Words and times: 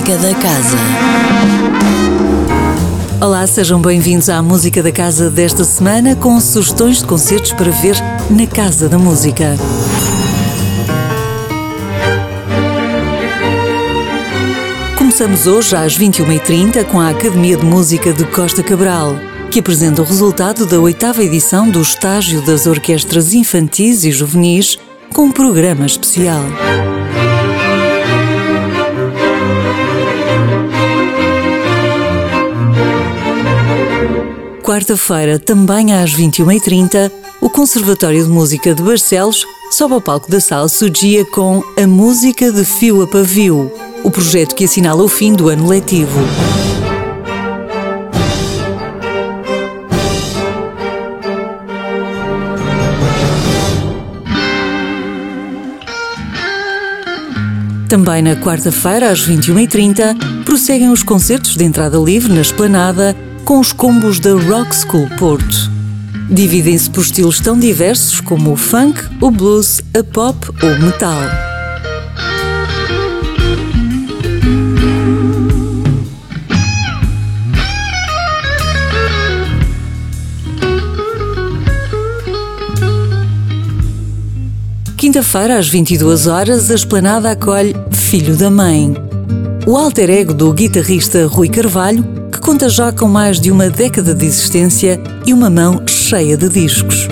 Música 0.00 0.16
da 0.16 0.34
Casa. 0.34 0.78
Olá, 3.20 3.46
sejam 3.46 3.82
bem-vindos 3.82 4.30
à 4.30 4.42
Música 4.42 4.82
da 4.82 4.90
Casa 4.90 5.28
desta 5.28 5.62
semana 5.62 6.16
com 6.16 6.40
sugestões 6.40 7.00
de 7.00 7.04
concertos 7.04 7.52
para 7.52 7.70
ver 7.70 7.96
na 8.30 8.46
Casa 8.46 8.88
da 8.88 8.96
Música. 8.96 9.56
Começamos 14.96 15.46
hoje 15.46 15.76
às 15.76 15.98
21h30 15.98 16.82
com 16.84 16.98
a 16.98 17.10
Academia 17.10 17.58
de 17.58 17.66
Música 17.66 18.10
de 18.10 18.24
Costa 18.24 18.62
Cabral, 18.62 19.16
que 19.50 19.60
apresenta 19.60 20.00
o 20.00 20.04
resultado 20.06 20.64
da 20.64 20.80
oitava 20.80 21.22
edição 21.22 21.68
do 21.68 21.82
Estágio 21.82 22.40
das 22.40 22.66
Orquestras 22.66 23.34
Infantis 23.34 24.04
e 24.04 24.10
Juvenis 24.10 24.78
com 25.12 25.24
um 25.24 25.30
programa 25.30 25.84
especial. 25.84 26.40
Quarta-feira, 34.90 35.38
também 35.38 35.92
às 35.92 36.12
21h30, 36.12 37.12
o 37.40 37.48
Conservatório 37.48 38.24
de 38.24 38.28
Música 38.28 38.74
de 38.74 38.82
Barcelos 38.82 39.46
sobe 39.70 39.94
ao 39.94 40.00
palco 40.00 40.28
da 40.28 40.40
Sala 40.40 40.68
Sugia 40.68 41.24
com 41.26 41.62
A 41.80 41.86
Música 41.86 42.50
de 42.50 42.64
Fio 42.64 43.00
a 43.00 43.06
Pavio, 43.06 43.70
o 44.02 44.10
projeto 44.10 44.52
que 44.52 44.64
assinala 44.64 45.00
o 45.00 45.06
fim 45.06 45.32
do 45.32 45.48
ano 45.48 45.68
letivo. 45.68 46.18
Também 57.88 58.22
na 58.22 58.34
quarta-feira, 58.34 59.12
às 59.12 59.24
21h30, 59.24 60.44
prosseguem 60.44 60.90
os 60.90 61.04
concertos 61.04 61.54
de 61.54 61.62
entrada 61.62 61.96
livre 61.96 62.32
na 62.32 62.40
esplanada 62.40 63.14
com 63.50 63.58
os 63.58 63.72
combos 63.72 64.20
da 64.20 64.30
Rock 64.30 64.72
School 64.76 65.08
Porto. 65.18 65.72
Dividem-se 66.30 66.88
por 66.88 67.00
estilos 67.00 67.40
tão 67.40 67.58
diversos 67.58 68.20
como 68.20 68.52
o 68.52 68.56
funk, 68.56 69.02
o 69.20 69.28
blues, 69.28 69.80
a 69.92 70.04
pop 70.04 70.38
ou 70.62 70.70
o 70.70 70.80
metal. 70.80 71.18
Quinta-feira, 84.96 85.58
às 85.58 85.68
22 85.68 86.28
horas, 86.28 86.70
a 86.70 86.76
esplanada 86.76 87.32
acolhe 87.32 87.74
Filho 87.90 88.36
da 88.36 88.48
Mãe. 88.48 88.94
O 89.66 89.76
alter 89.76 90.08
ego 90.08 90.32
do 90.32 90.52
guitarrista 90.52 91.26
Rui 91.26 91.48
Carvalho, 91.48 92.19
que 92.40 92.46
conta 92.46 92.70
já 92.70 92.90
com 92.90 93.06
mais 93.06 93.38
de 93.38 93.50
uma 93.50 93.68
década 93.68 94.14
de 94.14 94.24
existência 94.24 94.98
e 95.26 95.34
uma 95.34 95.50
mão 95.50 95.82
cheia 95.86 96.36
de 96.38 96.48
discos. 96.48 97.06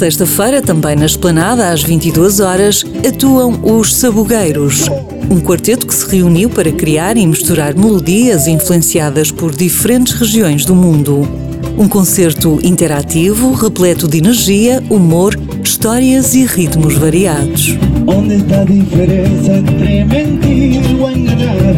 Sexta-feira, 0.00 0.62
também 0.62 0.96
na 0.96 1.04
esplanada, 1.04 1.68
às 1.68 1.82
22 1.82 2.40
horas, 2.40 2.82
atuam 3.06 3.60
os 3.62 3.94
Sabugueiros, 3.94 4.86
um 5.30 5.38
quarteto 5.38 5.86
que 5.86 5.94
se 5.94 6.08
reuniu 6.10 6.48
para 6.48 6.72
criar 6.72 7.18
e 7.18 7.26
misturar 7.26 7.76
melodias 7.76 8.46
influenciadas 8.46 9.30
por 9.30 9.54
diferentes 9.54 10.14
regiões 10.14 10.64
do 10.64 10.74
mundo. 10.74 11.28
Um 11.76 11.86
concerto 11.86 12.58
interativo, 12.64 13.52
repleto 13.52 14.08
de 14.08 14.16
energia, 14.16 14.82
humor, 14.88 15.38
histórias 15.62 16.34
e 16.34 16.46
ritmos 16.46 16.94
variados. 16.94 17.76
Onde 18.06 18.36
está 18.36 18.62
a 18.62 18.64
diferença 18.64 19.52
entre 19.52 20.04
mentir 20.06 20.98
ou 20.98 21.10
enganar? 21.10 21.74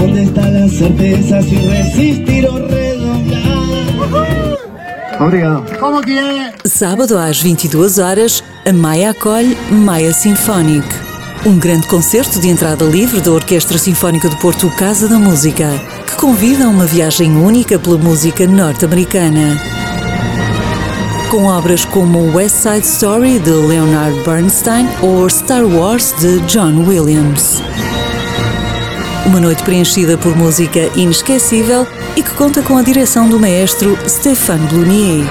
Onde 0.00 0.22
está 0.22 0.46
a 0.46 0.68
certeza 0.68 1.42
se 1.42 1.56
resistir 1.56 2.46
ou 2.46 2.54
redondar? 2.54 2.85
Obrigado. 5.20 5.78
Como 5.78 6.00
que 6.02 6.18
é? 6.18 6.52
Sábado 6.64 7.16
às 7.16 7.40
22 7.40 7.98
horas, 7.98 8.42
a 8.66 8.72
Maia 8.72 9.10
acolhe 9.10 9.56
Maia 9.70 10.12
Symphonic. 10.12 10.86
Um 11.44 11.58
grande 11.58 11.86
concerto 11.86 12.40
de 12.40 12.48
entrada 12.48 12.84
livre 12.84 13.20
da 13.20 13.30
Orquestra 13.30 13.78
Sinfónica 13.78 14.28
do 14.28 14.36
Porto 14.36 14.68
Casa 14.70 15.08
da 15.08 15.18
Música, 15.18 15.68
que 16.06 16.16
convida 16.16 16.64
a 16.64 16.68
uma 16.68 16.86
viagem 16.86 17.36
única 17.36 17.78
pela 17.78 17.98
música 17.98 18.46
norte-americana. 18.46 19.56
Com 21.30 21.44
obras 21.44 21.84
como 21.84 22.34
West 22.34 22.56
Side 22.56 22.86
Story 22.86 23.38
de 23.38 23.50
Leonard 23.50 24.22
Bernstein 24.24 24.88
ou 25.02 25.26
Star 25.28 25.64
Wars 25.64 26.14
de 26.18 26.40
John 26.46 26.84
Williams. 26.86 27.62
Uma 29.26 29.40
noite 29.40 29.64
preenchida 29.64 30.16
por 30.16 30.36
música 30.36 30.88
inesquecível 30.94 31.84
e 32.16 32.22
que 32.22 32.30
conta 32.34 32.62
com 32.62 32.78
a 32.78 32.82
direção 32.82 33.28
do 33.28 33.40
maestro 33.40 33.98
Stéphane 34.08 34.64
Blunier. 34.68 35.26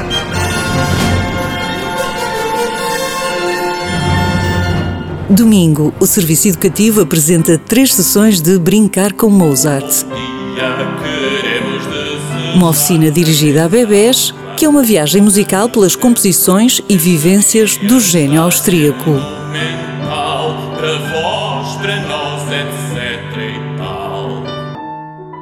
Domingo, 5.29 5.93
o 5.97 6.05
Serviço 6.05 6.49
Educativo 6.49 7.01
apresenta 7.01 7.57
três 7.57 7.93
sessões 7.93 8.41
de 8.41 8.59
Brincar 8.59 9.13
com 9.13 9.29
Mozart. 9.29 10.05
Uma 12.53 12.69
oficina 12.69 13.09
dirigida 13.09 13.63
a 13.63 13.69
bebés, 13.69 14.33
que 14.57 14.65
é 14.65 14.69
uma 14.69 14.83
viagem 14.83 15.21
musical 15.21 15.69
pelas 15.69 15.95
composições 15.95 16.81
e 16.89 16.97
vivências 16.97 17.77
do 17.77 18.01
gênio 18.01 18.41
austríaco. 18.41 19.34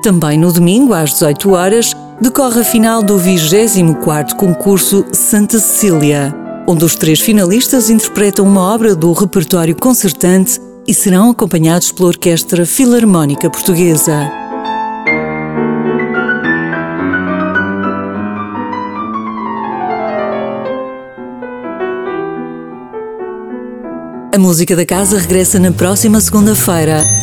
Também 0.03 0.37
no 0.37 0.51
domingo, 0.51 0.93
às 0.93 1.11
18 1.11 1.51
horas, 1.51 1.95
decorre 2.19 2.59
a 2.61 2.63
final 2.63 3.01
do 3.01 3.17
24º 3.17 4.35
concurso 4.35 5.05
Santa 5.13 5.57
Cecília, 5.59 6.35
onde 6.67 6.83
os 6.83 6.95
três 6.95 7.21
finalistas 7.21 7.89
interpretam 7.89 8.45
uma 8.45 8.61
obra 8.61 8.95
do 8.95 9.11
repertório 9.13 9.75
concertante 9.75 10.59
e 10.85 10.93
serão 10.93 11.29
acompanhados 11.29 11.91
pela 11.91 12.09
Orquestra 12.09 12.65
Filarmónica 12.65 13.49
Portuguesa. 13.49 14.29
A 24.33 24.37
música 24.39 24.75
da 24.75 24.85
casa 24.85 25.19
regressa 25.19 25.59
na 25.59 25.71
próxima 25.71 26.19
segunda-feira. 26.19 27.22